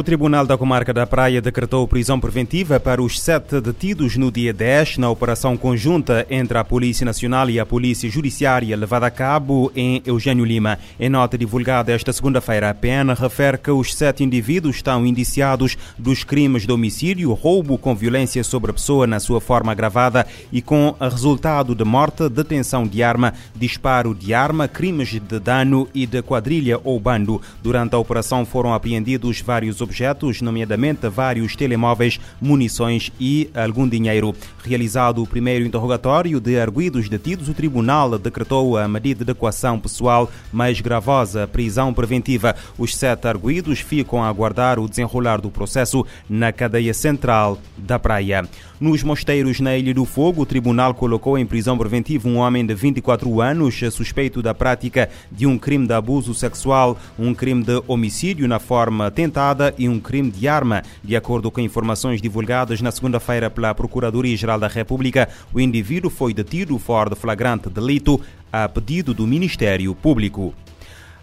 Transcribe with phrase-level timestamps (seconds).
[0.00, 4.50] O Tribunal da Comarca da Praia decretou prisão preventiva para os sete detidos no dia
[4.50, 9.70] 10 na operação conjunta entre a Polícia Nacional e a Polícia Judiciária levada a cabo
[9.76, 10.78] em Eugênio Lima.
[10.98, 16.24] Em nota divulgada esta segunda-feira, a PN refere que os sete indivíduos estão indiciados dos
[16.24, 20.96] crimes de homicídio, roubo com violência sobre a pessoa na sua forma agravada e com
[20.98, 26.80] resultado de morte, detenção de arma, disparo de arma, crimes de dano e de quadrilha
[26.82, 27.38] ou bando.
[27.62, 34.32] Durante a operação foram apreendidos vários objetos objetos, nomeadamente vários telemóveis, munições e algum dinheiro.
[34.64, 40.30] Realizado o primeiro interrogatório de arguidos detidos, o tribunal decretou a medida de equação pessoal
[40.52, 42.54] mais gravosa, prisão preventiva.
[42.78, 48.48] Os sete arguidos ficam a aguardar o desenrolar do processo na cadeia central da praia.
[48.80, 52.74] Nos mosteiros na Ilha do Fogo, o tribunal colocou em prisão preventiva um homem de
[52.74, 58.48] 24 anos suspeito da prática de um crime de abuso sexual, um crime de homicídio
[58.48, 60.82] na forma tentada e um crime de arma.
[61.02, 66.78] De acordo com informações divulgadas na segunda-feira pela Procuradoria-Geral da República, o indivíduo foi detido
[66.78, 68.20] fora de flagrante delito
[68.52, 70.54] a pedido do Ministério Público.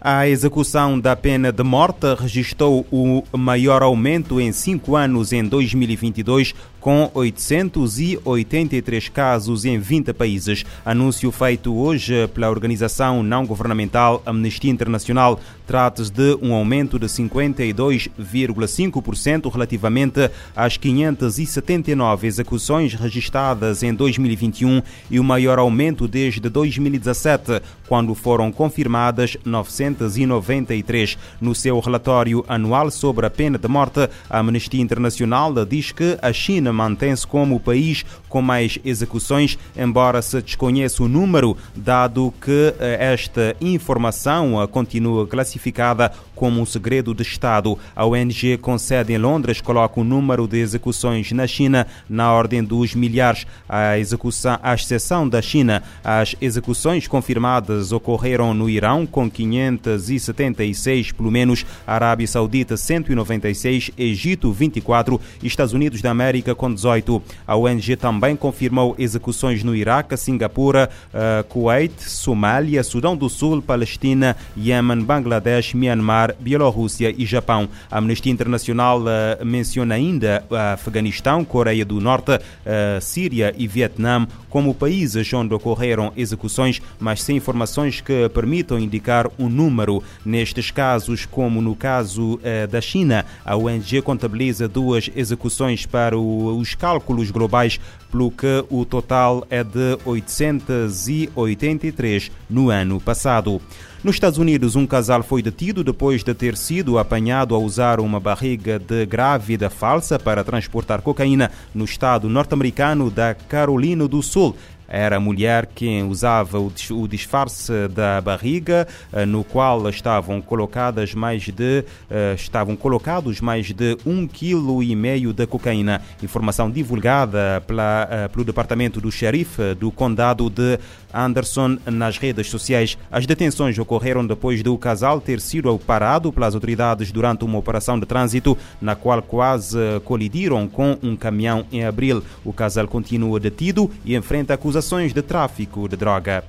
[0.00, 6.54] A execução da pena de morte registrou o maior aumento em cinco anos em 2022,
[6.88, 10.64] com 883 casos em 20 países.
[10.86, 19.52] Anúncio feito hoje pela organização não governamental Amnistia Internacional trata-se de um aumento de 52,5%
[19.52, 24.80] relativamente às 579 execuções registradas em 2021
[25.10, 31.18] e o maior aumento desde 2017, quando foram confirmadas 993.
[31.38, 36.32] No seu relatório anual sobre a pena de morte, a Amnistia Internacional diz que a
[36.32, 42.72] China mantém-se como o país com mais execuções, embora se desconheça o número, dado que
[42.78, 47.76] eh, esta informação eh, continua classificada como um segredo de Estado.
[47.96, 52.62] A ONG com sede em Londres coloca o número de execuções na China na ordem
[52.62, 53.44] dos milhares.
[53.68, 61.30] A execução, à exceção da China, as execuções confirmadas ocorreram no Irão com 576, pelo
[61.30, 67.20] menos, Arábia Saudita 196, Egito 24 e Estados Unidos da América com 18.
[67.46, 74.36] A ONG também confirmou execuções no Iraque, Singapura, uh, Kuwait, Somália, Sudão do Sul, Palestina,
[74.56, 77.68] Iêmen, Bangladesh, Myanmar, Bielorrússia e Japão.
[77.90, 84.74] A Amnistia Internacional uh, menciona ainda Afeganistão, Coreia do Norte, uh, Síria e Vietnã como
[84.74, 90.02] países onde ocorreram execuções, mas sem informações que permitam indicar um número.
[90.24, 92.40] Nestes casos, como no caso
[92.70, 97.78] da China, a ONG contabiliza duas execuções para o os cálculos globais,
[98.10, 103.60] pelo que o total é de 883 no ano passado.
[104.04, 108.20] Nos Estados Unidos, um casal foi detido depois de ter sido apanhado a usar uma
[108.20, 114.54] barriga de grávida falsa para transportar cocaína no estado norte-americano da Carolina do Sul.
[114.88, 121.42] Era a mulher quem usava o disfarce da barriga, eh, no qual estavam colocadas mais
[121.42, 126.00] de eh, estavam colocados mais de um quilo e meio de cocaína.
[126.22, 130.78] Informação divulgada pela, eh, pelo departamento do xerife do condado de
[131.12, 132.96] Anderson nas redes sociais.
[133.10, 138.06] As detenções ocorreram depois do casal ter sido parado pelas autoridades durante uma operação de
[138.06, 142.22] trânsito na qual quase colidiram com um caminhão em abril.
[142.42, 146.44] O casal continua detido e enfrenta acusações acusações de tráfico de droga.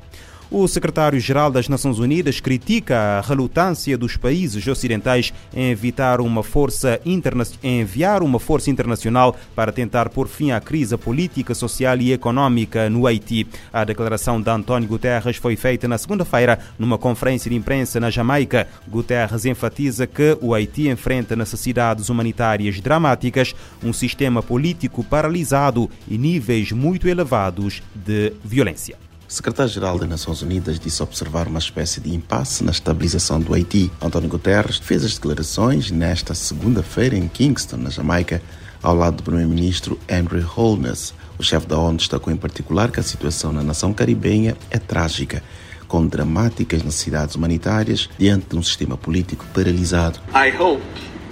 [0.51, 6.99] O secretário-geral das Nações Unidas critica a relutância dos países ocidentais em, evitar uma força
[7.05, 7.21] em
[7.61, 13.05] enviar uma força internacional para tentar pôr fim à crise política, social e econômica no
[13.05, 13.45] Haiti.
[13.71, 18.67] A declaração de António Guterres foi feita na segunda-feira numa conferência de imprensa na Jamaica.
[18.87, 23.53] Guterres enfatiza que o Haiti enfrenta necessidades humanitárias dramáticas,
[23.83, 29.08] um sistema político paralisado e níveis muito elevados de violência.
[29.29, 33.91] O secretário-geral das Nações Unidas disse observar uma espécie de impasse na estabilização do Haiti.
[34.01, 38.41] António Guterres fez as declarações nesta segunda-feira em Kingston, na Jamaica,
[38.81, 41.13] ao lado do primeiro-ministro Andrew Holness.
[41.37, 45.43] O chefe da ONU destacou em particular que a situação na nação caribenha é trágica
[45.87, 50.19] com dramáticas necessidades humanitárias diante de um sistema político paralisado.
[50.33, 50.81] I hope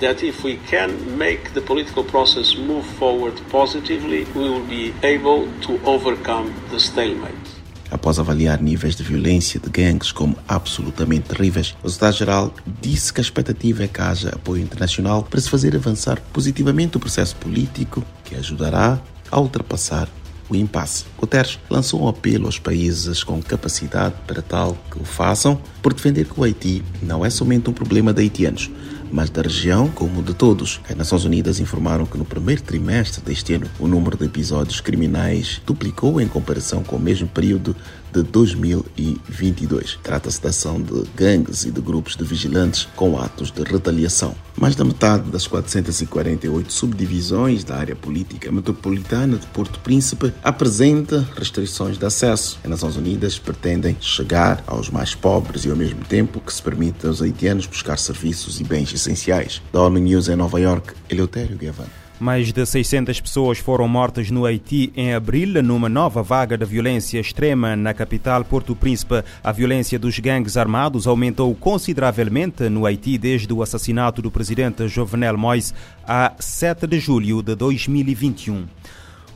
[0.02, 5.48] that if we can make the political process move forward positively, we will be able
[5.62, 7.57] to overcome the stalemate.
[7.90, 13.24] Após avaliar níveis de violência de gangues como absolutamente terríveis, o Estado-Geral disse que a
[13.24, 18.36] expectativa é que haja apoio internacional para se fazer avançar positivamente o processo político que
[18.36, 19.00] ajudará
[19.32, 20.10] a ultrapassar
[20.50, 21.06] o impasse.
[21.18, 26.26] Guterres lançou um apelo aos países com capacidade para tal que o façam, por defender
[26.26, 28.70] que o Haiti não é somente um problema de haitianos,
[29.12, 30.80] mas da região como de todos.
[30.90, 35.62] As Nações Unidas informaram que no primeiro trimestre deste ano o número de episódios criminais
[35.66, 37.76] duplicou em comparação com o mesmo período
[38.12, 40.00] de 2022.
[40.02, 44.36] Trata-se da ação de gangues e de grupos de vigilantes com atos de retaliação.
[44.56, 51.98] Mais da metade das 448 subdivisões da área política metropolitana de Porto Príncipe apresenta restrições
[51.98, 52.60] de acesso.
[52.64, 57.08] As Nações Unidas pretendem chegar aos mais pobres e ao mesmo tempo que se permita
[57.08, 59.62] aos haitianos buscar serviços e bens essenciais.
[59.72, 62.07] Da ONU News em Nova York, Eleutério Guevara.
[62.20, 67.20] Mais de 600 pessoas foram mortas no Haiti em abril, numa nova vaga de violência
[67.20, 69.24] extrema na capital Porto Príncipe.
[69.44, 75.38] A violência dos gangues armados aumentou consideravelmente no Haiti desde o assassinato do presidente Jovenel
[75.38, 75.76] Moïse
[76.08, 78.66] a 7 de julho de 2021.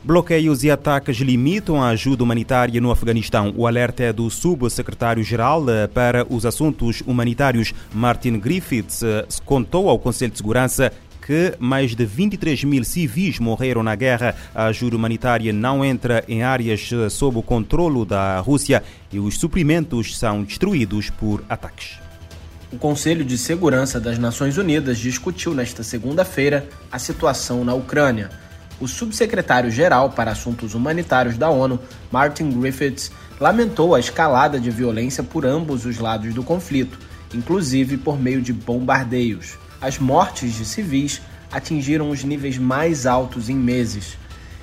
[0.03, 3.53] Bloqueios e ataques limitam a ajuda humanitária no Afeganistão.
[3.55, 9.99] O alerta é do subsecretário-geral eh, para os assuntos humanitários, Martin Griffiths, eh, contou ao
[9.99, 14.35] Conselho de Segurança que mais de 23 mil civis morreram na guerra.
[14.53, 19.37] A ajuda humanitária não entra em áreas eh, sob o controlo da Rússia e os
[19.37, 21.99] suprimentos são destruídos por ataques.
[22.71, 28.29] O Conselho de Segurança das Nações Unidas discutiu nesta segunda-feira a situação na Ucrânia.
[28.79, 31.79] O subsecretário-geral para Assuntos Humanitários da ONU,
[32.09, 36.97] Martin Griffiths, lamentou a escalada de violência por ambos os lados do conflito,
[37.33, 43.55] inclusive por meio de bombardeios as mortes de civis atingiram os níveis mais altos em
[43.55, 44.17] meses.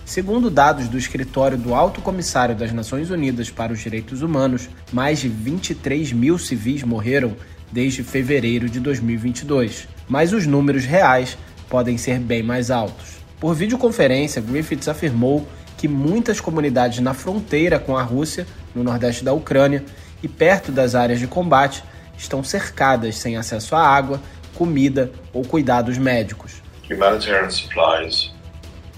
[0.06, 5.18] Segundo dados do escritório do Alto Comissário das Nações Unidas para os Direitos Humanos, mais
[5.18, 7.36] de 23 mil civis morreram
[7.70, 11.36] desde fevereiro de 2022, mas os números reais
[11.68, 13.18] podem ser bem mais altos.
[13.38, 19.32] Por videoconferência, Griffiths afirmou que muitas comunidades na fronteira com a Rússia, no nordeste da
[19.32, 19.84] Ucrânia
[20.22, 21.84] e perto das áreas de combate,
[22.16, 24.20] estão cercadas sem acesso à água
[24.58, 26.60] comida ou cuidados médicos.
[26.90, 28.32] Humanitarian supplies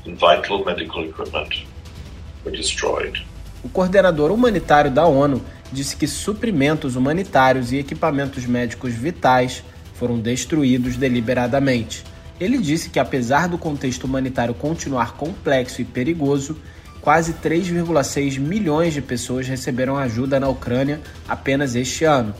[0.06, 1.66] and vital medical equipment
[2.46, 3.22] were destroyed.
[3.62, 9.62] O coordenador humanitário da ONU disse que suprimentos humanitários e equipamentos médicos vitais
[9.94, 12.04] foram destruídos deliberadamente.
[12.40, 16.56] Ele disse que, apesar do contexto humanitário continuar complexo e perigoso,
[17.02, 22.34] quase 3,6 milhões de pessoas receberam ajuda na Ucrânia apenas este ano.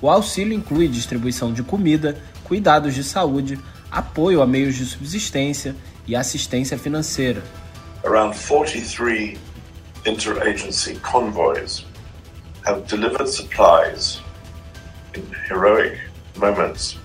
[0.00, 2.16] O auxílio inclui distribuição de comida,
[2.50, 7.44] cuidados de saúde, apoio a meios de subsistência e assistência financeira.
[8.04, 9.38] Around 43
[10.04, 11.86] interagency convoys
[12.66, 14.20] have delivered supplies
[15.14, 15.96] in heroic
[16.36, 16.98] moments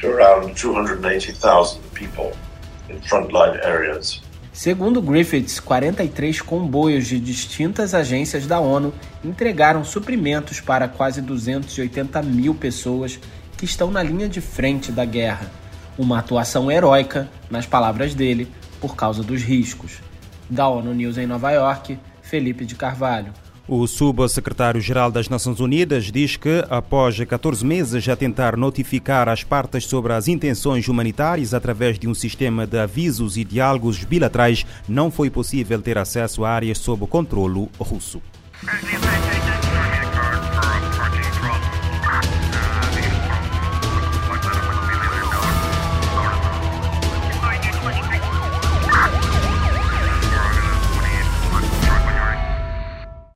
[0.00, 2.32] to around 280,000 people
[2.90, 4.20] in frontline areas.
[4.52, 8.92] Segundo Griffiths, 43 comboios de distintas agências da ONU
[9.24, 13.20] entregaram suprimentos para quase 280 mil pessoas
[13.58, 15.50] que estão na linha de frente da guerra.
[15.98, 18.48] Uma atuação heróica, nas palavras dele,
[18.80, 19.98] por causa dos riscos.
[20.48, 23.32] Da ONU News em Nova York, Felipe de Carvalho.
[23.66, 29.84] O subsecretário-geral das Nações Unidas diz que, após 14 meses a tentar notificar as partes
[29.84, 35.28] sobre as intenções humanitárias através de um sistema de avisos e diálogos bilaterais, não foi
[35.28, 38.22] possível ter acesso a áreas sob controlo russo.